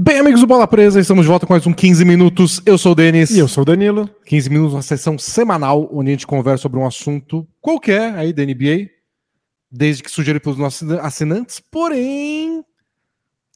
[0.00, 2.62] Bem, amigos do Bola Presa, estamos de volta com mais um 15 minutos.
[2.64, 3.30] Eu sou o Denis.
[3.30, 4.08] E eu sou o Danilo.
[4.26, 8.44] 15 minutos, uma sessão semanal onde a gente conversa sobre um assunto qualquer aí da
[8.44, 8.90] NBA,
[9.68, 12.64] desde que sugerido pelos nossos assinantes, porém,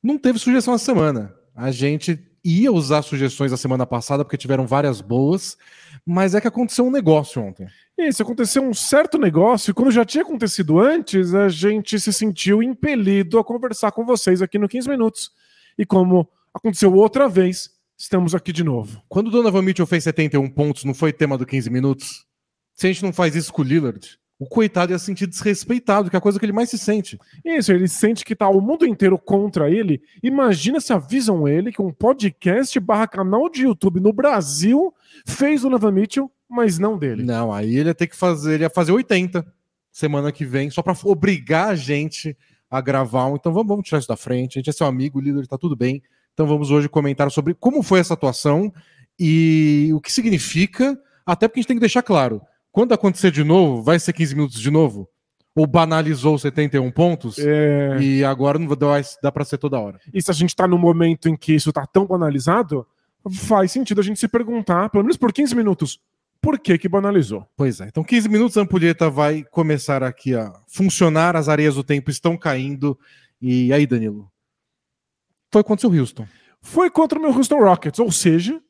[0.03, 1.33] não teve sugestão essa semana.
[1.55, 5.57] A gente ia usar sugestões a semana passada porque tiveram várias boas,
[6.05, 7.69] mas é que aconteceu um negócio ontem.
[7.97, 12.61] Isso, aconteceu um certo negócio e quando já tinha acontecido antes, a gente se sentiu
[12.61, 15.31] impelido a conversar com vocês aqui no 15 minutos.
[15.79, 19.03] E como aconteceu outra vez, estamos aqui de novo.
[19.09, 22.27] Quando o Donovan Mitchell fez 71 pontos, não foi tema do 15 minutos?
[22.75, 26.11] Se a gente não faz isso com o Lillard, o coitado ia se sentir desrespeitado,
[26.11, 27.17] que é a coisa que ele mais se sente.
[27.45, 30.03] Isso, ele sente que tá o mundo inteiro contra ele.
[30.21, 34.93] Imagina se avisam ele que um podcast barra canal de YouTube no Brasil
[35.25, 37.23] fez o Donovan Mitchell, mas não dele.
[37.23, 39.47] Não, aí ele ia ter que fazer, ele ia fazer 80
[39.93, 42.37] semana que vem, só para obrigar a gente
[42.73, 43.37] a gravar um.
[43.37, 44.59] Então vamos, vamos tirar isso da frente.
[44.59, 46.03] A gente é seu amigo, o líder tá tudo bem.
[46.33, 48.73] Então vamos hoje comentar sobre como foi essa atuação
[49.21, 52.41] e o que significa, até porque a gente tem que deixar claro.
[52.73, 55.07] Quando acontecer de novo, vai ser 15 minutos de novo?
[55.55, 57.99] Ou banalizou 71 pontos É...
[58.01, 60.01] e agora não dá, dá para ser toda hora?
[60.13, 62.87] E se a gente tá num momento em que isso tá tão banalizado,
[63.31, 66.01] faz sentido a gente se perguntar, pelo menos por 15 minutos,
[66.43, 67.47] por que que banalizou?
[67.57, 67.87] Pois é.
[67.87, 72.37] Então, 15 minutos, a ampulheta vai começar aqui a funcionar, as areias do tempo estão
[72.37, 72.99] caindo.
[73.41, 74.29] E aí, Danilo?
[75.53, 76.27] Foi contra o Houston.
[76.61, 78.61] Foi contra o meu Houston Rockets, ou seja,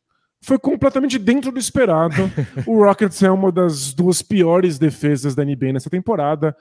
[0.43, 2.31] foi completamente dentro do esperado.
[2.67, 6.55] o Rockets é uma das duas piores defesas da NBA nessa temporada.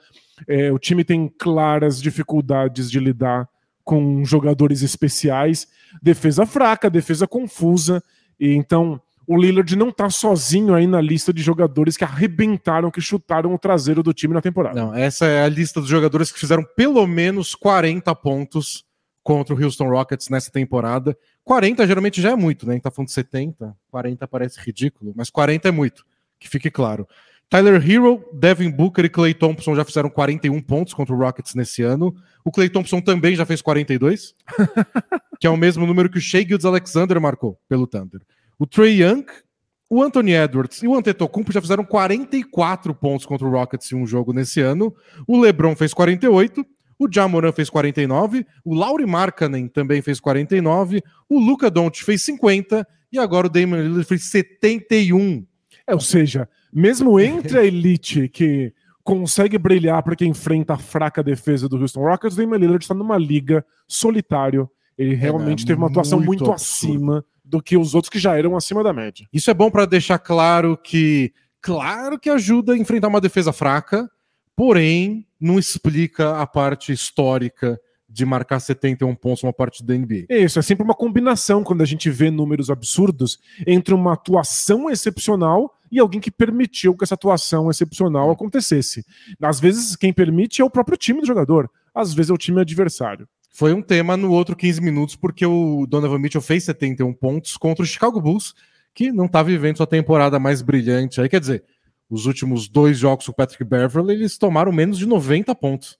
[0.48, 3.46] É, o time tem claras dificuldades de lidar
[3.84, 5.68] com jogadores especiais,
[6.02, 8.02] defesa fraca, defesa confusa,
[8.40, 9.00] e então
[9.32, 13.58] o Lillard não tá sozinho aí na lista de jogadores que arrebentaram, que chutaram o
[13.58, 14.78] traseiro do time na temporada.
[14.78, 18.84] Não, essa é a lista dos jogadores que fizeram pelo menos 40 pontos
[19.22, 21.16] contra o Houston Rockets nessa temporada.
[21.44, 22.72] 40 geralmente já é muito, né?
[22.72, 26.04] A gente tá falando de 70, 40 parece ridículo, mas 40 é muito,
[26.38, 27.06] que fique claro.
[27.48, 31.82] Tyler Hero, Devin Booker e Clay Thompson já fizeram 41 pontos contra o Rockets nesse
[31.82, 32.14] ano.
[32.44, 34.34] O Clay Thompson também já fez 42,
[35.38, 38.22] que é o mesmo número que o Shea Gildes Alexander marcou pelo Thunder.
[38.62, 39.24] O Trey Young,
[39.90, 44.06] o Anthony Edwards e o Antetokounmpo já fizeram 44 pontos contra o Rockets em um
[44.06, 44.94] jogo nesse ano.
[45.26, 46.64] O LeBron fez 48,
[46.96, 52.86] o Jamoran fez 49, o Lauri Markkanen também fez 49, o Luca Doncic fez 50
[53.12, 55.44] e agora o Damian Lillard fez 71.
[55.84, 61.68] É, ou seja, mesmo entre a elite que consegue brilhar porque enfrenta a fraca defesa
[61.68, 64.70] do Houston Rockets, o Damian Lillard está numa liga solitário.
[64.96, 68.34] Ele realmente é teve uma atuação muito muito, acima do que os outros que já
[68.34, 69.28] eram acima da média.
[69.30, 74.10] Isso é bom para deixar claro que, claro que ajuda a enfrentar uma defesa fraca,
[74.56, 80.24] porém não explica a parte histórica de marcar 71 pontos uma parte da NBA.
[80.30, 85.74] Isso, é sempre uma combinação quando a gente vê números absurdos entre uma atuação excepcional
[85.90, 89.04] e alguém que permitiu que essa atuação excepcional acontecesse.
[89.42, 92.62] Às vezes, quem permite é o próprio time do jogador, às vezes é o time
[92.62, 93.28] adversário.
[93.52, 97.82] Foi um tema no outro 15 minutos, porque o Donovan Mitchell fez 71 pontos contra
[97.82, 98.54] o Chicago Bulls,
[98.94, 101.20] que não está vivendo sua temporada mais brilhante.
[101.20, 101.62] Aí quer dizer,
[102.08, 105.98] os últimos dois jogos com o Patrick Beverly, eles tomaram menos de 90 pontos.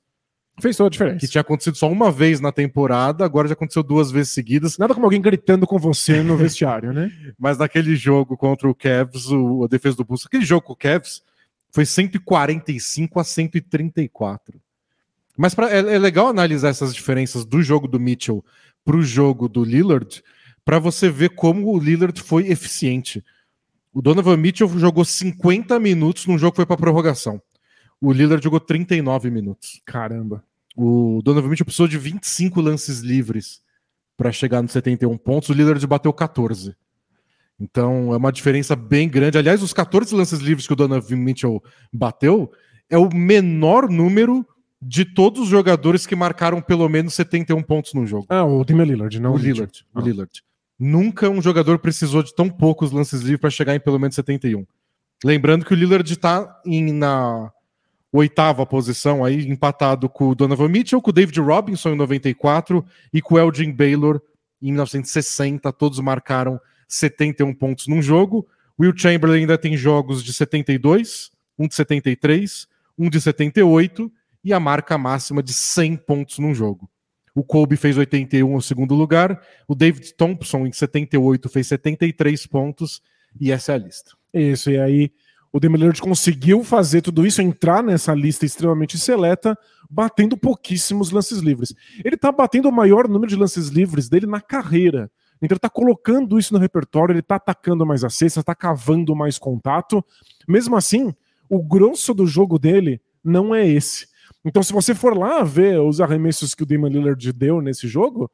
[0.61, 1.19] Fez toda a diferença.
[1.19, 4.79] Que tinha acontecido só uma vez na temporada, agora já aconteceu duas vezes seguidas.
[4.79, 7.11] Nada como alguém gritando com você no vestiário, né?
[7.39, 10.77] Mas naquele jogo contra o Cavs, o, a defesa do Bulls, aquele jogo com o
[10.77, 11.23] Cavs
[11.71, 14.62] foi 145 a 134.
[15.37, 18.45] Mas pra, é, é legal analisar essas diferenças do jogo do Mitchell
[18.85, 20.23] para o jogo do Lillard,
[20.65, 23.25] para você ver como o Lillard foi eficiente.
[23.93, 27.41] O Donovan Mitchell jogou 50 minutos num jogo que foi para prorrogação.
[28.01, 29.81] O Lillard jogou 39 minutos.
[29.85, 30.45] Caramba.
[30.77, 33.61] O Donovan Mitchell precisou de 25 lances livres
[34.17, 35.51] para chegar nos 71 pontos.
[35.51, 36.75] O Lillard bateu 14.
[37.61, 39.39] Então é uma diferença bem grande.
[39.39, 42.51] Aliás, os 14 lances livres que o Donovan Mitchell bateu
[42.89, 44.47] é o menor número
[44.85, 48.27] de todos os jogadores que marcaram pelo menos 71 pontos num jogo.
[48.29, 49.39] Ah, o Damian Lillard, não o.
[49.39, 49.87] Lillard.
[49.95, 50.03] O Ah.
[50.03, 50.43] Lillard.
[50.77, 54.67] Nunca um jogador precisou de tão poucos lances livres para chegar em pelo menos 71.
[55.25, 57.53] Lembrando que o Lillard está na
[58.11, 63.23] oitava posição aí, empatado com o Donovan Mitchell, com o David Robinson em 94 e
[63.23, 64.21] com o Elgin Baylor
[64.61, 65.73] em 1960.
[65.73, 68.47] Todos marcaram 71 pontos num jogo.
[68.79, 72.67] Will Chamberlain ainda tem jogos de 72, um de 73,
[72.99, 74.11] um de 78
[74.45, 76.91] e a marca máxima de 100 pontos num jogo.
[77.35, 83.01] O Kobe fez 81 no segundo lugar, o David Thompson em 78 fez 73 pontos
[83.41, 84.13] e essa é a lista.
[84.35, 85.13] Isso, e aí
[85.53, 89.57] O Damian Lillard conseguiu fazer tudo isso, entrar nessa lista extremamente seleta,
[89.89, 91.75] batendo pouquíssimos lances livres.
[92.03, 95.11] Ele tá batendo o maior número de lances livres dele na carreira.
[95.43, 99.15] Então ele tá colocando isso no repertório, ele tá atacando mais a cesta, tá cavando
[99.15, 100.03] mais contato.
[100.49, 101.15] Mesmo assim,
[101.51, 104.07] o grosso do jogo dele não é esse.
[104.45, 108.31] Então, se você for lá ver os arremessos que o Damon Lillard deu nesse jogo,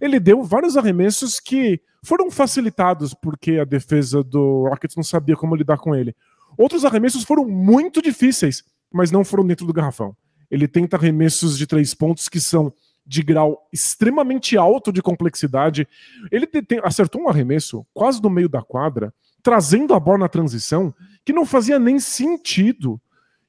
[0.00, 5.56] ele deu vários arremessos que foram facilitados porque a defesa do Rockets não sabia como
[5.56, 6.14] lidar com ele.
[6.56, 8.62] Outros arremessos foram muito difíceis,
[8.92, 10.16] mas não foram dentro do garrafão.
[10.50, 12.72] Ele tenta arremessos de três pontos que são
[13.04, 15.88] de grau extremamente alto de complexidade.
[16.30, 16.48] Ele
[16.84, 19.12] acertou um arremesso quase no meio da quadra,
[19.42, 20.94] trazendo a bola na transição,
[21.24, 23.00] que não fazia nem sentido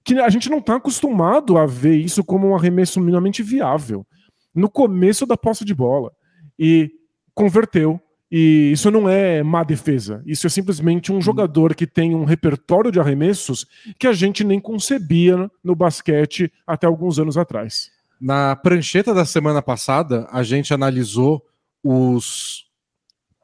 [0.04, 4.06] que a gente não está acostumado a ver isso como um arremesso minimamente viável
[4.54, 6.12] no começo da posse de bola.
[6.58, 6.92] E
[7.34, 8.00] converteu.
[8.32, 10.22] E isso não é má defesa.
[10.26, 11.22] Isso é simplesmente um uhum.
[11.22, 13.66] jogador que tem um repertório de arremessos
[13.98, 17.90] que a gente nem concebia no basquete até alguns anos atrás.
[18.22, 21.42] Na prancheta da semana passada, a gente analisou
[21.84, 22.69] os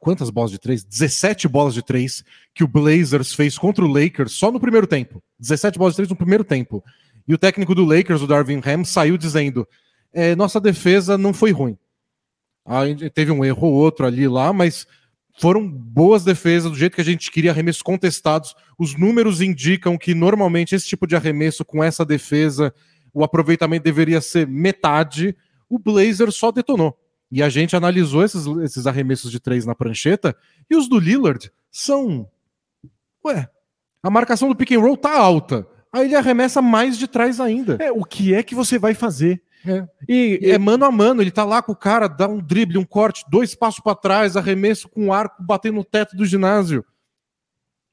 [0.06, 0.84] quantas bolas de três?
[0.84, 2.22] 17 bolas de três
[2.54, 5.20] que o Blazers fez contra o Lakers só no primeiro tempo.
[5.40, 6.84] 17 bolas de três no primeiro tempo.
[7.26, 9.66] E o técnico do Lakers, o Darvin Ham, saiu dizendo:
[10.12, 11.76] é, nossa defesa não foi ruim.
[13.14, 14.86] Teve um erro ou outro ali lá, mas
[15.40, 18.54] foram boas defesas, do jeito que a gente queria, arremessos contestados.
[18.78, 22.72] Os números indicam que normalmente esse tipo de arremesso com essa defesa,
[23.12, 25.36] o aproveitamento deveria ser metade.
[25.68, 26.96] O Blazer só detonou.
[27.30, 30.36] E a gente analisou esses, esses arremessos de três na prancheta
[30.70, 32.28] e os do Lillard são.
[33.24, 33.48] Ué,
[34.02, 35.66] a marcação do pick and roll tá alta.
[35.92, 37.76] Aí ele arremessa mais de trás ainda.
[37.80, 39.42] É, o que é que você vai fazer?
[39.66, 39.86] É.
[40.08, 42.78] E, e é mano a mano, ele tá lá com o cara, dá um drible,
[42.78, 46.84] um corte, dois passos para trás, arremesso com o arco, batendo no teto do ginásio.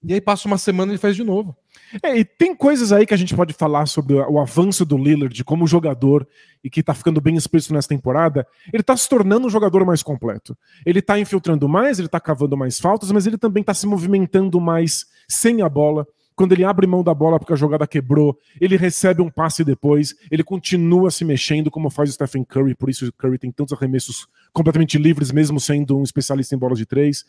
[0.03, 1.55] E aí passa uma semana e ele faz de novo.
[2.01, 5.43] É, e tem coisas aí que a gente pode falar sobre o, avanço do Lillard
[5.43, 6.27] como jogador
[6.63, 8.47] e que tá ficando bem explícito nessa temporada.
[8.71, 10.57] Ele tá se tornando um jogador mais completo.
[10.85, 14.59] Ele tá infiltrando mais, ele tá cavando mais faltas, mas ele também tá se movimentando
[14.59, 16.07] mais sem a bola.
[16.35, 20.15] Quando ele abre mão da bola porque a jogada quebrou, ele recebe um passe depois,
[20.31, 23.73] ele continua se mexendo, como faz o Stephen Curry, por isso o Curry tem tantos
[23.73, 27.25] arremessos completamente livres, mesmo sendo um especialista em bolas de três.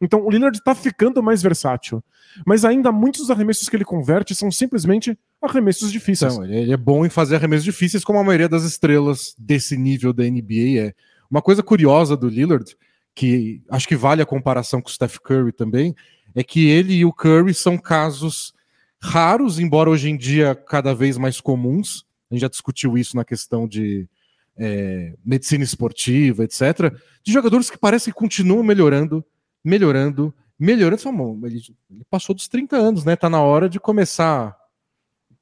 [0.00, 2.02] Então o Lillard está ficando mais versátil.
[2.46, 6.34] Mas ainda muitos dos arremessos que ele converte são simplesmente arremessos difíceis.
[6.34, 10.12] Então, ele é bom em fazer arremessos difíceis, como a maioria das estrelas desse nível
[10.12, 10.94] da NBA é.
[11.30, 12.76] Uma coisa curiosa do Lillard,
[13.14, 15.94] que acho que vale a comparação com o Steph Curry também,
[16.34, 18.52] é que ele e o Curry são casos
[19.00, 22.04] raros, embora hoje em dia cada vez mais comuns.
[22.30, 24.08] A gente já discutiu isso na questão de
[24.56, 26.92] é, medicina esportiva, etc.
[27.22, 29.24] De jogadores que parecem que continuam melhorando
[29.64, 31.46] melhorando, melhorando.
[31.46, 33.16] Ele, ele passou dos 30 anos, né?
[33.16, 34.56] Tá na hora de começar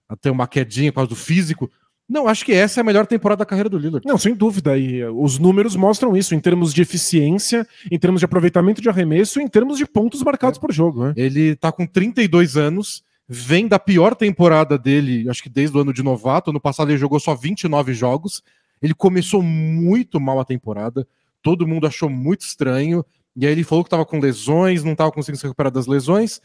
[0.09, 1.71] a ter uma quedinha por causa do físico.
[2.09, 4.07] Não, acho que essa é a melhor temporada da carreira do Lillard.
[4.07, 4.79] Não, sem dúvida.
[4.79, 8.89] E eh, os números mostram isso em termos de eficiência, em termos de aproveitamento de
[8.89, 10.61] arremesso, em termos de pontos marcados é.
[10.61, 11.07] por jogo.
[11.07, 11.15] Né?
[11.17, 15.93] Ele tá com 32 anos, vem da pior temporada dele, acho que desde o ano
[15.93, 16.51] de novato.
[16.51, 18.41] Ano passado ele jogou só 29 jogos.
[18.81, 21.07] Ele começou muito mal a temporada.
[21.43, 23.05] Todo mundo achou muito estranho.
[23.35, 26.41] E aí ele falou que estava com lesões, não estava conseguindo se recuperar das lesões.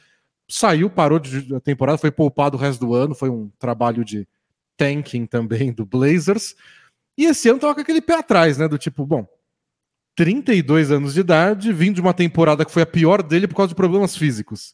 [0.50, 3.13] Saiu, parou de, a temporada, foi poupado o resto do ano.
[3.13, 4.28] Foi um trabalho de
[4.81, 6.56] tanking também do Blazers.
[7.16, 8.68] E esse ano tava com aquele pé atrás, né?
[8.68, 9.28] Do tipo, bom,
[10.16, 13.70] 32 anos de idade, vindo de uma temporada que foi a pior dele por causa
[13.70, 14.74] de problemas físicos.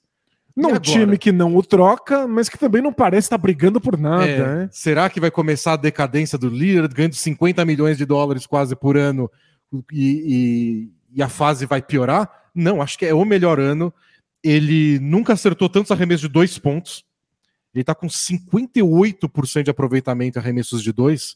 [0.56, 3.98] Num time que não o troca, mas que também não parece estar tá brigando por
[3.98, 4.26] nada.
[4.26, 4.70] É, né?
[4.72, 8.98] Será que vai começar a decadência do Lillard, ganhando 50 milhões de dólares quase por
[8.98, 9.30] ano
[9.92, 12.32] e, e a fase vai piorar?
[12.56, 13.94] Não, acho que é o melhor ano.
[14.44, 17.04] Ele nunca acertou tantos arremessos de dois pontos.
[17.78, 21.36] Ele está com 58% de aproveitamento em arremessos de dois.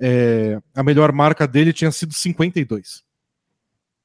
[0.00, 3.02] É, a melhor marca dele tinha sido 52.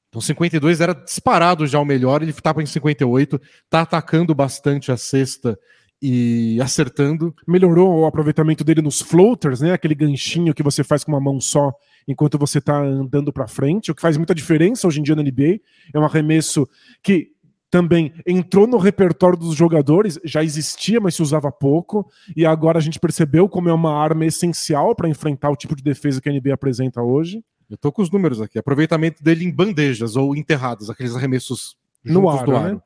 [0.08, 4.96] Então 52 era disparado já o melhor, ele estava em 58, está atacando bastante a
[4.96, 5.58] cesta
[6.00, 7.34] e acertando.
[7.46, 9.72] Melhorou o aproveitamento dele nos floaters, né?
[9.72, 11.72] Aquele ganchinho que você faz com uma mão só
[12.06, 15.22] enquanto você está andando para frente, o que faz muita diferença hoje em dia na
[15.22, 15.60] NBA.
[15.92, 16.66] É um arremesso
[17.02, 17.32] que
[17.70, 22.80] também entrou no repertório dos jogadores, já existia, mas se usava pouco, e agora a
[22.80, 26.32] gente percebeu como é uma arma essencial para enfrentar o tipo de defesa que a
[26.32, 27.44] NBA apresenta hoje.
[27.68, 28.58] Eu tô com os números aqui.
[28.58, 32.74] Aproveitamento dele em bandejas ou enterrados, aqueles arremessos no ar, do ar.
[32.74, 32.80] Né?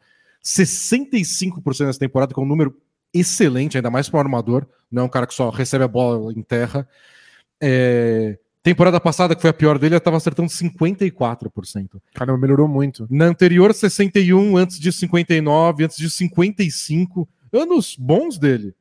[0.45, 2.77] 65% nessa temporada, que é um número
[3.15, 4.67] excelente, ainda mais para um armador.
[4.91, 6.89] Não é um cara que só recebe a bola em terra.
[7.61, 8.39] É...
[8.63, 12.01] Temporada passada, que foi a pior dele, ele estava acertando 54%.
[12.15, 13.09] Caramba, melhorou muito.
[13.11, 17.29] Na anterior, 61, antes de 59, antes de 55.
[17.53, 18.73] anos bons dele.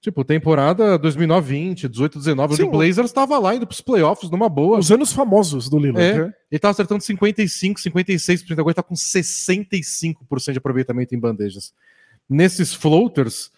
[0.00, 4.78] Tipo, temporada 2009-20, 18-19, onde o Blazers estava lá indo para os playoffs numa boa.
[4.78, 6.00] Os anos famosos do Lillard.
[6.00, 6.24] É, né?
[6.26, 11.74] Ele estava acertando 55, 56%, agora está com 65% de aproveitamento em bandejas.
[12.30, 13.50] Nesses floaters,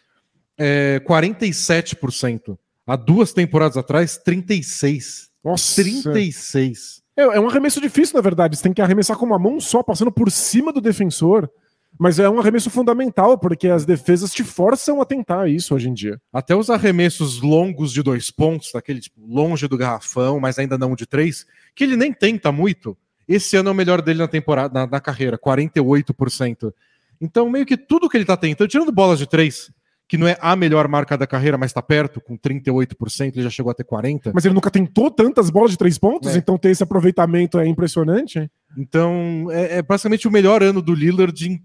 [0.57, 2.59] é, 47%.
[2.87, 5.29] Há duas temporadas atrás, 36%.
[5.44, 5.82] Nossa.
[5.82, 7.00] 36%.
[7.16, 8.56] É, é um arremesso difícil, na verdade.
[8.56, 11.50] Você tem que arremessar com uma mão só, passando por cima do defensor.
[11.99, 15.92] Mas é um arremesso fundamental, porque as defesas te forçam a tentar isso hoje em
[15.92, 16.20] dia.
[16.32, 20.94] Até os arremessos longos de dois pontos, daquele tipo, longe do garrafão, mas ainda não
[20.94, 21.44] de três,
[21.75, 22.97] que ele nem tenta muito.
[23.28, 26.73] Esse ano é o melhor dele na temporada, na, na carreira, 48%.
[27.20, 29.70] Então, meio que tudo que ele tá tentando, tirando bolas de três,
[30.11, 33.49] que não é a melhor marca da carreira, mas está perto, com 38%, ele já
[33.49, 34.33] chegou a ter 40%.
[34.35, 36.38] Mas ele nunca tentou tantas bolas de três pontos, é.
[36.38, 38.50] então ter esse aproveitamento é impressionante.
[38.76, 41.62] Então, é, é basicamente o melhor ano do Lillard em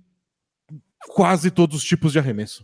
[1.08, 2.64] quase todos os tipos de arremesso.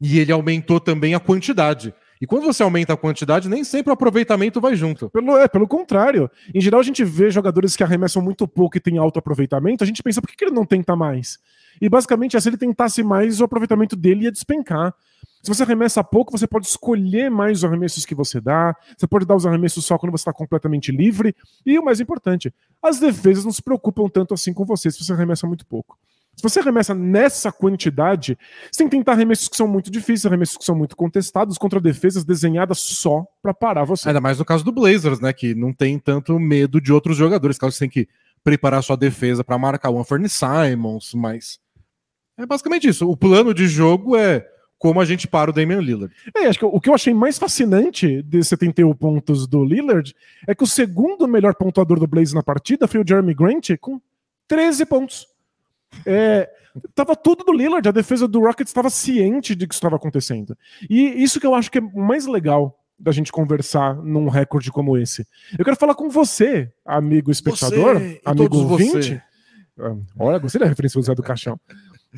[0.00, 1.94] E ele aumentou também a quantidade.
[2.20, 5.08] E quando você aumenta a quantidade, nem sempre o aproveitamento vai junto.
[5.10, 6.30] Pelo, é, pelo contrário.
[6.54, 9.86] Em geral, a gente vê jogadores que arremessam muito pouco e têm alto aproveitamento, a
[9.86, 11.38] gente pensa, por que, que ele não tenta mais?
[11.80, 14.94] E basicamente, se ele tentasse mais, o aproveitamento dele ia despencar.
[15.42, 18.74] Se você arremessa pouco, você pode escolher mais os arremessos que você dá.
[18.96, 21.34] Você pode dar os arremessos só quando você está completamente livre.
[21.64, 25.12] E o mais importante, as defesas não se preocupam tanto assim com você se você
[25.12, 25.96] arremessa muito pouco.
[26.38, 28.38] Se você arremessa nessa quantidade,
[28.70, 31.80] você tem que tentar arremessos que são muito difíceis, arremessos que são muito contestados contra
[31.80, 34.08] defesas desenhadas só para parar você.
[34.08, 35.32] Ainda mais no caso do Blazers, né?
[35.32, 37.58] Que não tem tanto medo de outros jogadores.
[37.58, 38.08] Caso você tem que
[38.44, 41.58] preparar sua defesa para marcar o Anthony Simons, mas.
[42.36, 43.10] É basicamente isso.
[43.10, 44.46] O plano de jogo é
[44.78, 46.14] como a gente para o Damian Lillard.
[46.36, 50.14] É, acho que o que eu achei mais fascinante de 71 pontos do Lillard
[50.46, 54.00] é que o segundo melhor pontuador do Blazers na partida foi o Jeremy Grant com
[54.46, 55.26] 13 pontos.
[56.04, 56.48] É,
[56.94, 60.56] tava tudo do Lillard, a defesa do Rockets estava ciente de que isso estava acontecendo.
[60.88, 64.96] E isso que eu acho que é mais legal da gente conversar num recorde como
[64.96, 65.26] esse.
[65.56, 69.22] Eu quero falar com você, amigo espectador, você, amigo ouvinte.
[69.78, 71.58] Ah, olha, gostei da referência do do Caixão.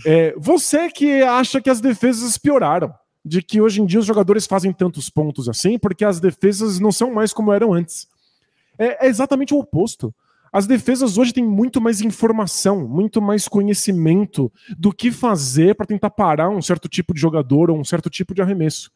[0.07, 4.47] É, você que acha que as defesas pioraram, de que hoje em dia os jogadores
[4.47, 8.09] fazem tantos pontos assim, porque as defesas não são mais como eram antes.
[8.79, 10.15] É, é exatamente o oposto.
[10.53, 16.11] As defesas hoje têm muito mais informação, muito mais conhecimento do que fazer para tentar
[16.11, 18.91] parar um certo tipo de jogador ou um certo tipo de arremesso.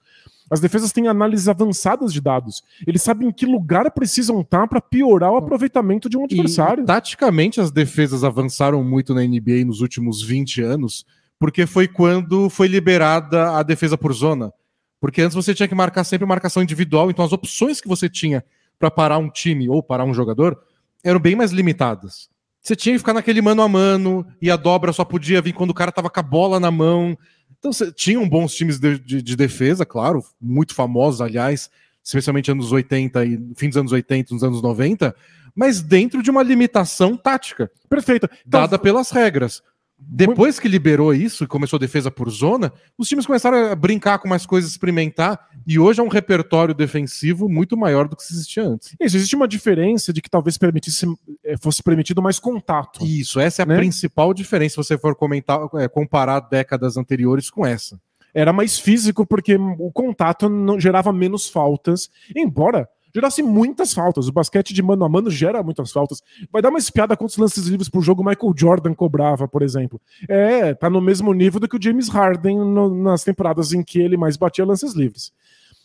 [0.50, 2.62] As defesas têm análises avançadas de dados.
[2.86, 6.82] Eles sabem em que lugar precisam estar para piorar o aproveitamento de um adversário.
[6.82, 11.06] E, taticamente, as defesas avançaram muito na NBA nos últimos 20 anos,
[11.38, 14.52] porque foi quando foi liberada a defesa por zona.
[15.00, 18.44] Porque antes você tinha que marcar sempre marcação individual, então as opções que você tinha
[18.78, 20.58] para parar um time ou parar um jogador
[21.04, 22.28] eram bem mais limitadas.
[22.60, 25.70] Você tinha que ficar naquele mano a mano, e a dobra só podia vir quando
[25.70, 27.16] o cara tava com a bola na mão.
[27.58, 31.70] Então, você, tinham bons times de, de, de, defesa, claro, muito famosos, aliás,
[32.02, 35.14] especialmente anos 80 e fim dos anos 80, nos anos 90,
[35.54, 37.70] mas dentro de uma limitação tática.
[37.88, 38.28] Perfeito.
[38.46, 39.62] Então, dada pelas regras.
[39.98, 44.18] Depois que liberou isso e começou a defesa por zona, os times começaram a brincar
[44.18, 48.64] com mais coisas, experimentar, e hoje é um repertório defensivo muito maior do que existia
[48.64, 48.94] antes.
[49.00, 51.06] Isso, existe uma diferença de que talvez permitisse,
[51.44, 53.04] eh, fosse permitido mais contato.
[53.04, 53.76] Isso, essa é a né?
[53.76, 57.98] principal diferença se você for comentar, é, comparar décadas anteriores com essa.
[58.34, 64.28] Era mais físico porque o contato não gerava menos faltas, embora gerasse muitas faltas.
[64.28, 66.22] O basquete de mano a mano gera muitas faltas.
[66.52, 70.00] Vai dar uma espiada quantos lances livres por jogo Michael Jordan cobrava, por exemplo.
[70.28, 74.00] É, tá no mesmo nível do que o James Harden no, nas temporadas em que
[74.00, 75.32] ele mais batia lances livres.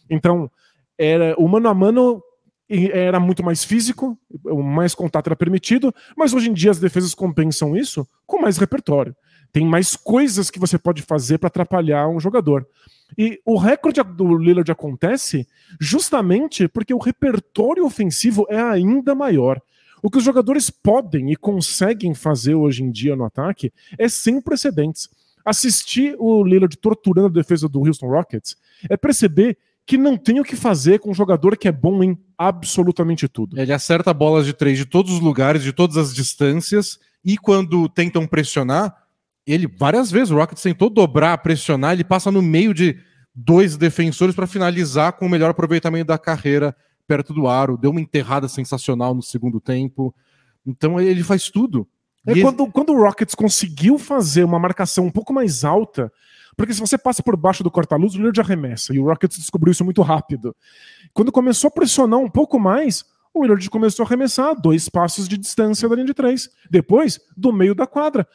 [0.10, 0.50] Então,
[0.98, 2.24] era o mano a mano
[2.70, 7.76] era muito mais físico, mais contato era permitido, mas hoje em dia as defesas compensam
[7.76, 9.16] isso com mais repertório.
[9.52, 12.68] Tem mais coisas que você pode fazer para atrapalhar um jogador.
[13.18, 15.48] E o recorde do Lillard acontece
[15.80, 19.62] justamente porque o repertório ofensivo é ainda maior.
[20.02, 24.40] O que os jogadores podem e conseguem fazer hoje em dia no ataque é sem
[24.40, 25.10] precedentes.
[25.44, 28.56] Assistir o Lillard torturando a defesa do Houston Rockets
[28.90, 32.18] é perceber que não tem o que fazer com um jogador que é bom em
[32.38, 33.60] absolutamente tudo.
[33.60, 37.90] Ele acerta bolas de três de todos os lugares, de todas as distâncias, e quando
[37.90, 38.96] tentam pressionar,
[39.46, 43.00] ele várias vezes, o Rockets tentou dobrar, pressionar, ele passa no meio de
[43.34, 46.76] dois defensores para finalizar com o melhor aproveitamento da carreira
[47.08, 50.14] perto do aro, deu uma enterrada sensacional no segundo tempo.
[50.66, 51.88] Então ele faz tudo.
[52.28, 52.72] É e quando, ele...
[52.72, 56.12] quando o Rockets conseguiu fazer uma marcação um pouco mais alta,
[56.56, 59.72] porque se você passa por baixo do corta-luz, o Lillard arremessa, e o Rockets descobriu
[59.72, 60.56] isso muito rápido.
[61.14, 65.38] Quando começou a pressionar um pouco mais, o Lillard começou a arremessar dois passos de
[65.38, 66.50] distância da linha de três.
[66.70, 68.28] Depois, do meio da quadra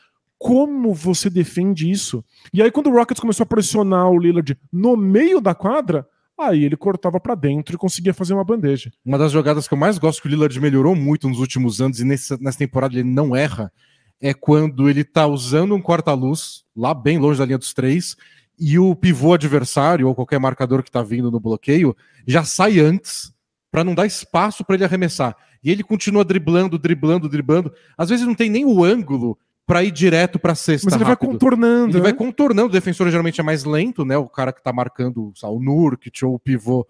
[0.45, 2.23] como você defende isso?
[2.53, 6.07] E aí, quando o Rockets começou a pressionar o Lillard no meio da quadra,
[6.39, 8.93] aí ele cortava para dentro e conseguia fazer uma bandeja.
[9.03, 11.99] Uma das jogadas que eu mais gosto que o Lillard melhorou muito nos últimos anos
[11.99, 13.73] e nessa, nessa temporada ele não erra
[14.21, 18.15] é quando ele tá usando um corta-luz lá bem longe da linha dos três
[18.61, 21.97] e o pivô adversário ou qualquer marcador que tá vindo no bloqueio
[22.27, 23.33] já sai antes
[23.71, 25.35] para não dar espaço para ele arremessar.
[25.63, 27.73] E ele continua driblando, driblando, driblando.
[27.97, 30.87] Às vezes não tem nem o ângulo para ir direto para cesta.
[30.87, 31.27] Mas ele rápido.
[31.27, 31.97] vai contornando.
[31.97, 32.19] Ele vai né?
[32.19, 32.69] contornando.
[32.69, 34.17] O defensor geralmente é mais lento, né?
[34.17, 36.87] O cara que tá marcando sabe, o Nurkic ou o pivô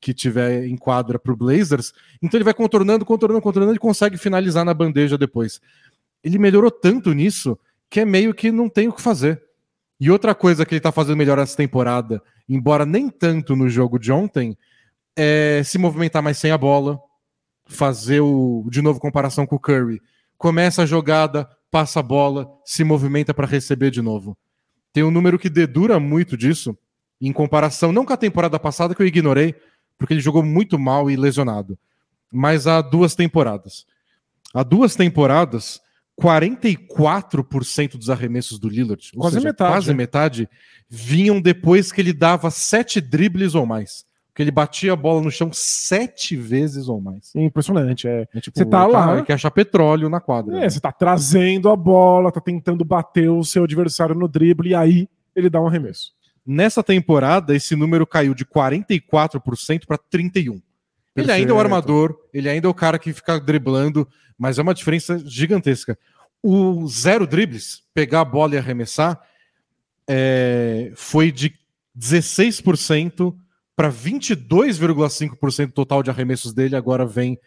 [0.00, 1.92] que tiver em quadra pro Blazers.
[2.22, 5.60] Então ele vai contornando, contornando, contornando e consegue finalizar na bandeja depois.
[6.22, 9.42] Ele melhorou tanto nisso que é meio que não tem o que fazer.
[9.98, 13.98] E outra coisa que ele tá fazendo melhor essa temporada, embora nem tanto no jogo
[13.98, 14.56] de ontem,
[15.16, 16.98] é se movimentar mais sem a bola,
[17.66, 20.02] fazer o de novo comparação com o Curry.
[20.36, 24.36] Começa a jogada, passa a bola, se movimenta para receber de novo.
[24.92, 26.76] Tem um número que dedura muito disso,
[27.20, 29.54] em comparação, não com a temporada passada que eu ignorei,
[29.98, 31.78] porque ele jogou muito mal e lesionado,
[32.30, 33.86] mas há duas temporadas.
[34.52, 35.80] Há duas temporadas,
[36.20, 40.48] 44% dos arremessos do Lillard, Quase seja, metade, quase metade,
[40.88, 44.04] vinham depois que ele dava sete dribles ou mais.
[44.34, 47.32] Que ele batia a bola no chão sete vezes ou mais.
[47.36, 48.08] Impressionante.
[48.08, 48.26] É.
[48.34, 50.64] É tipo, Você tá lá- Ele quer achar petróleo na quadra.
[50.64, 54.74] É, você tá trazendo a bola, tá tentando bater o seu adversário no drible, e
[54.74, 56.12] aí ele dá um arremesso.
[56.44, 60.60] Nessa temporada, esse número caiu de 44% para 31%.
[61.16, 64.62] Ele ainda é o armador, ele ainda é o cara que fica driblando, mas é
[64.62, 65.96] uma diferença gigantesca.
[66.42, 69.20] O zero dribles, pegar a bola e arremessar,
[70.08, 71.54] é, foi de
[71.96, 73.34] 16%
[73.76, 77.38] para 22,5% total de arremessos dele, agora vem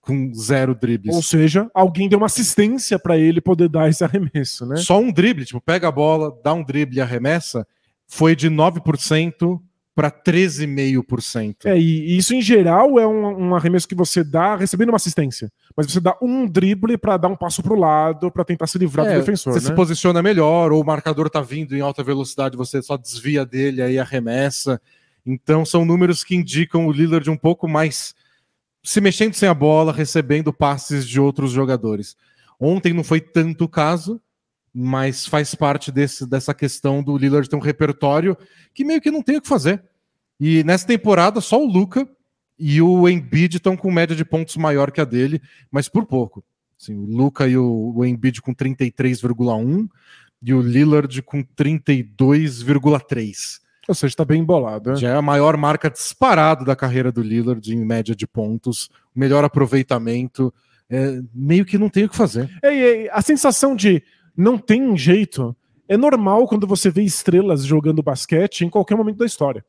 [0.00, 1.14] com zero dribles.
[1.14, 4.76] Ou seja, alguém deu uma assistência pra ele poder dar esse arremesso, né?
[4.76, 7.66] Só um drible, tipo, pega a bola, dá um drible e arremessa,
[8.06, 9.60] foi de 9%
[9.94, 11.66] para 13,5%.
[11.66, 15.50] É, e isso em geral é um, um arremesso que você dá recebendo uma assistência.
[15.76, 19.06] Mas você dá um drible pra dar um passo pro lado, pra tentar se livrar
[19.06, 19.52] É, do defensor.
[19.52, 19.66] Você né?
[19.66, 23.80] se posiciona melhor, ou o marcador tá vindo em alta velocidade, você só desvia dele
[23.80, 24.80] aí arremessa.
[25.26, 28.14] Então são números que indicam o Lillard um pouco mais
[28.82, 32.16] se mexendo sem a bola, recebendo passes de outros jogadores.
[32.60, 34.20] Ontem não foi tanto o caso,
[34.72, 38.36] mas faz parte desse, dessa questão do Lillard ter um repertório
[38.74, 39.82] que meio que não tem o que fazer.
[40.38, 42.06] E nessa temporada só o Luca
[42.58, 46.44] e o Embiid estão com média de pontos maior que a dele, mas por pouco.
[46.78, 49.88] Assim, o Luca e o, o Embiid com 33,1
[50.42, 53.63] e o Lillard com 32,3.
[53.88, 54.90] Ou seja, tá bem embolado.
[54.90, 54.96] né?
[54.96, 59.44] Já é a maior marca disparado da carreira do Lillard em média de pontos, melhor
[59.44, 60.52] aproveitamento.
[60.88, 62.50] É, meio que não tem o que fazer.
[62.62, 64.02] É, e a sensação de
[64.36, 65.56] não tem jeito
[65.88, 69.64] é normal quando você vê estrelas jogando basquete em qualquer momento da história.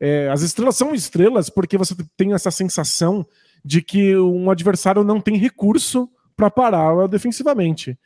[0.00, 3.26] É, as estrelas são estrelas porque você tem essa sensação
[3.64, 7.98] de que um adversário não tem recurso para pará-la defensivamente.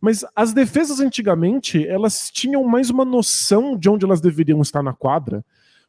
[0.00, 4.92] Mas as defesas antigamente, elas tinham mais uma noção de onde elas deveriam estar na
[4.92, 5.44] quadra,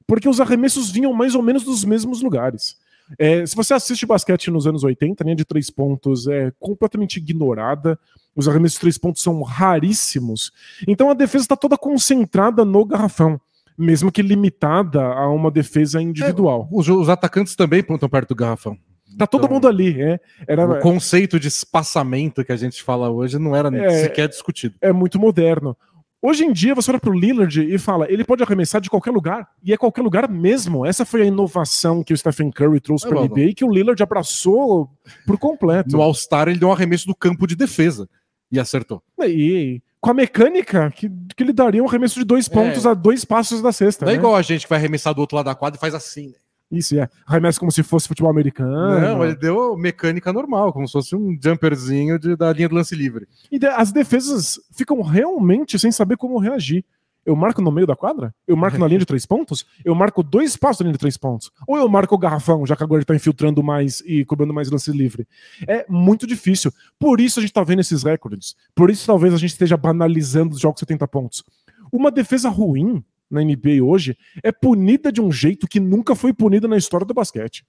[0.08, 2.76] porque os arremessos vinham mais ou menos dos mesmos lugares.
[3.20, 7.18] É, se você assiste basquete nos anos 80, a linha de três pontos é completamente
[7.18, 8.00] ignorada.
[8.36, 10.52] Os arremessos de três pontos são raríssimos.
[10.88, 13.40] Então a defesa está toda concentrada no garrafão,
[13.78, 16.68] mesmo que limitada a uma defesa individual.
[16.72, 18.76] Os, os atacantes também estão perto do garrafão.
[19.18, 20.02] Tá todo então- mundo ali.
[20.02, 24.04] É, era, O conceito de espaçamento que a gente fala hoje não era É.
[24.04, 24.76] sequer discutido.
[24.82, 25.76] é muito moderno.
[26.24, 29.48] Hoje em dia, você olha pro Lillard e fala, ele pode arremessar de qualquer lugar.
[29.64, 30.86] E é qualquer lugar mesmo.
[30.86, 33.34] Essa foi a inovação que o Stephen Curry trouxe É, para a Bobo.
[33.40, 34.88] NBA e que o Lillard abraçou
[35.26, 35.90] por completo.
[35.98, 38.08] No All-Star, ele deu um arremesso do campo de defesa
[38.52, 39.02] e acertou.
[39.26, 43.26] E com a mecânica que, que ele daria um arremesso de dois pontos a dois
[43.26, 44.06] passos da cesta.
[44.06, 44.20] Não é né?
[44.20, 46.28] igual a gente que vai arremessar do outro lado da quadra e faz assim.
[46.28, 46.34] né?
[46.72, 47.10] Isso, é.
[47.26, 49.00] Arremesso como se fosse futebol americano.
[49.00, 52.96] Não, ele deu mecânica normal, como se fosse um jumperzinho de- da linha do lance
[52.96, 53.28] livre.
[53.52, 56.86] E de- as defesas ficam realmente sem saber como reagir.
[57.24, 58.34] Eu marco no meio da quadra?
[58.48, 59.64] Eu marco na linha de três pontos?
[59.86, 61.52] Eu marco dois passos na linha de três pontos?
[61.68, 64.72] Ou eu marco o garrafão, já que agora ele tá infiltrando mais e cobrando mais
[64.72, 65.28] lance livre?
[65.68, 66.72] É muito difícil.
[66.98, 68.56] Por isso a gente tá vendo esses recordes.
[68.74, 71.44] Por isso talvez a gente esteja banalizando os jogos de 70 pontos.
[71.92, 76.68] Uma defesa ruim na NBA hoje é punida de um jeito que nunca foi punida
[76.68, 77.64] na história do basquete.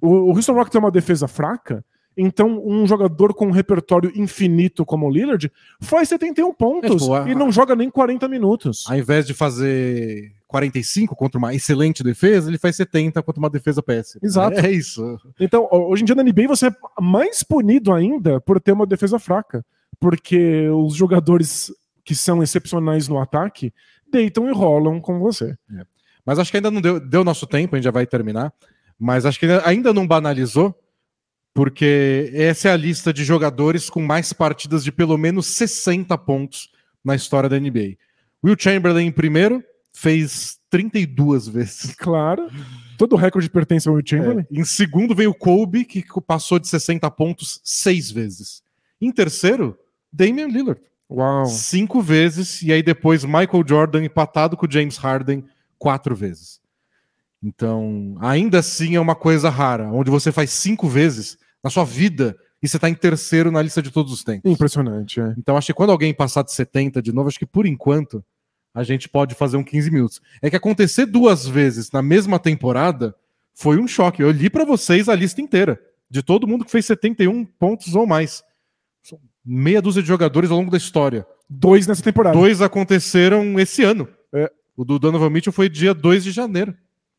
[0.00, 1.84] O, o Houston Rockets é uma defesa fraca,
[2.16, 7.14] então um jogador com um repertório infinito como o Lillard faz 71 pontos É, tipo,
[7.14, 8.84] a- e não joga nem 40 minutos.
[8.88, 13.82] Ao invés de fazer 45 contra uma excelente defesa, ele faz 70 contra uma defesa
[13.82, 14.20] péssima.
[14.24, 14.58] Exato.
[14.60, 15.18] É isso.
[15.38, 18.86] Então, ho- hoje em dia na NBA você é mais punido ainda por ter uma
[18.86, 19.64] defesa fraca,
[20.00, 21.72] porque os jogadores
[22.04, 23.72] que são excepcionais no ataque,
[24.10, 25.56] deitam e rolam com você.
[25.76, 25.84] É.
[26.24, 28.52] Mas acho que ainda não deu, deu nosso tempo, a gente já vai terminar.
[28.98, 30.74] Mas acho que ainda não banalizou,
[31.54, 36.70] porque essa é a lista de jogadores com mais partidas de pelo menos 60 pontos
[37.04, 37.96] na história da NBA.
[38.44, 41.94] Will Chamberlain em primeiro, fez 32 vezes.
[41.96, 42.48] Claro.
[42.96, 44.46] Todo o recorde pertence ao Will Chamberlain.
[44.52, 44.60] É.
[44.60, 48.62] Em segundo veio o Kobe, que passou de 60 pontos seis vezes.
[49.00, 49.78] Em terceiro,
[50.12, 50.80] Damian Lillard.
[51.10, 51.46] Uau.
[51.46, 52.62] Cinco vezes.
[52.62, 55.44] E aí depois Michael Jordan empatado com James Harden
[55.78, 56.60] quatro vezes.
[57.42, 62.36] Então, ainda assim é uma coisa rara, onde você faz cinco vezes na sua vida
[62.60, 64.50] e você está em terceiro na lista de todos os tempos.
[64.50, 65.34] Impressionante, é.
[65.38, 68.24] Então, acho que quando alguém passar de 70 de novo, acho que por enquanto
[68.74, 70.20] a gente pode fazer um 15 minutos.
[70.42, 73.14] É que acontecer duas vezes na mesma temporada
[73.54, 74.22] foi um choque.
[74.22, 78.06] Eu li para vocês a lista inteira de todo mundo que fez 71 pontos ou
[78.06, 78.42] mais.
[79.50, 81.26] Meia dúzia de jogadores ao longo da história.
[81.48, 82.36] Dois nessa temporada.
[82.36, 84.06] Dois aconteceram esse ano.
[84.30, 84.52] É.
[84.76, 86.74] O do Donovan Mitchell foi dia 2 de janeiro.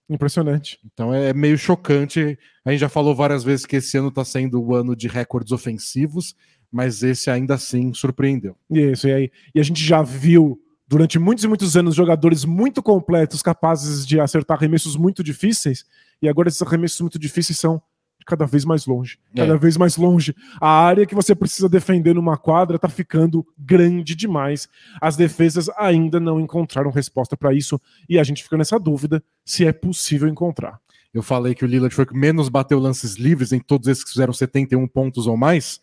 [0.08, 0.78] Impressionante.
[0.86, 2.38] Então é meio chocante.
[2.64, 5.52] A gente já falou várias vezes que esse ano está sendo o ano de recordes
[5.52, 6.36] ofensivos,
[6.72, 8.56] mas esse ainda assim surpreendeu.
[8.70, 12.82] Isso, e, aí, e a gente já viu durante muitos e muitos anos jogadores muito
[12.82, 15.84] completos, capazes de acertar arremessos muito difíceis,
[16.22, 17.82] e agora esses arremessos muito difíceis são
[18.30, 19.40] cada vez mais longe, é.
[19.40, 20.36] cada vez mais longe.
[20.62, 24.70] A área que você precisa defender numa quadra está ficando grande demais.
[25.02, 29.66] As defesas ainda não encontraram resposta para isso e a gente fica nessa dúvida se
[29.66, 30.80] é possível encontrar.
[31.12, 34.04] Eu falei que o Lillard foi o que menos bateu lances livres em todos esses
[34.04, 35.82] que fizeram 71 pontos ou mais.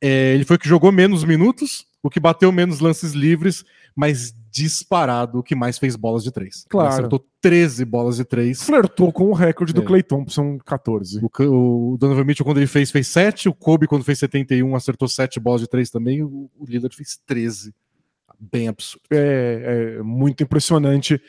[0.00, 4.34] É, ele foi o que jogou menos minutos, o que bateu menos lances livres, mas
[4.50, 6.64] disparado o que mais fez bolas de três.
[6.68, 6.88] Claro.
[6.88, 8.62] Ele acertou 13 bolas de três.
[8.62, 9.84] Flertou com o recorde do é.
[9.84, 11.20] Clay Thompson, 14.
[11.22, 13.48] O, o Donovan Mitchell, quando ele fez, fez 7.
[13.48, 16.22] O Kobe, quando fez 71, acertou 7 bolas de três também.
[16.22, 17.74] O, o Lillard fez 13.
[18.38, 19.02] Bem absurdo.
[19.10, 21.20] É, é muito impressionante.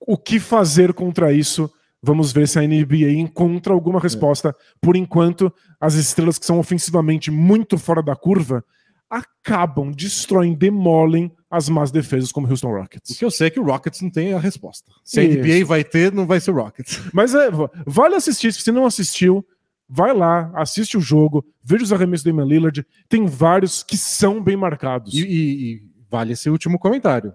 [0.00, 1.68] O que fazer contra isso?
[2.02, 4.50] Vamos ver se a NBA encontra alguma resposta.
[4.50, 4.54] É.
[4.80, 8.64] Por enquanto, as estrelas que são ofensivamente muito fora da curva
[9.10, 13.10] acabam, destroem, demolem as más defesas como Houston Rockets.
[13.10, 14.92] O que eu sei é que o Rockets não tem a resposta.
[15.02, 17.00] Se a NBA vai ter, não vai ser o Rockets.
[17.12, 17.48] Mas é,
[17.86, 19.44] vale assistir, se você não assistiu,
[19.88, 24.42] vai lá, assiste o jogo, veja os arremessos do Damian Lillard, tem vários que são
[24.42, 25.14] bem marcados.
[25.14, 27.32] E, e, e vale esse último comentário.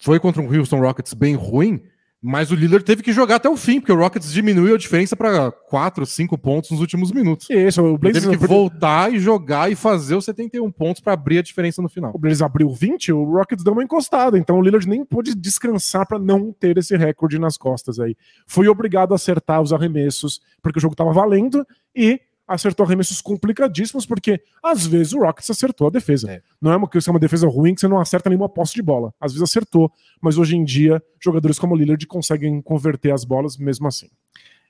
[0.00, 1.82] Foi contra um Houston Rockets bem ruim,
[2.22, 5.16] mas o Lillard teve que jogar até o fim, porque o Rockets diminuiu a diferença
[5.16, 7.50] para 4, 5 pontos nos últimos minutos.
[7.50, 11.38] Isso, o Blazers teve que voltar e jogar e fazer os 71 pontos para abrir
[11.38, 12.12] a diferença no final.
[12.14, 16.06] O Blazers abriu 20, o Rockets deu uma encostada, então o Lillard nem pôde descansar
[16.06, 18.16] para não ter esse recorde nas costas aí.
[18.46, 22.20] Foi obrigado a acertar os arremessos, porque o jogo estava valendo e
[22.52, 26.30] acertou arremessos complicadíssimos, porque às vezes o Rockets acertou a defesa.
[26.30, 26.42] É.
[26.60, 29.12] Não é uma, é uma defesa ruim que você não acerta nenhuma posse de bola.
[29.20, 33.56] Às vezes acertou, mas hoje em dia jogadores como o Lillard conseguem converter as bolas
[33.56, 34.08] mesmo assim.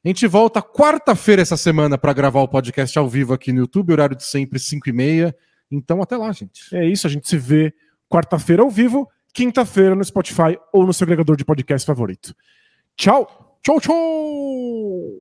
[0.05, 3.93] A gente volta quarta-feira essa semana para gravar o podcast ao vivo aqui no YouTube,
[3.93, 5.37] horário de sempre, 5 e meia.
[5.71, 6.75] Então até lá, gente.
[6.75, 7.73] É isso, a gente se vê
[8.09, 12.35] quarta-feira ao vivo, quinta-feira no Spotify ou no seu agregador de podcast favorito.
[12.97, 13.59] Tchau!
[13.63, 15.11] Tchau, tchau!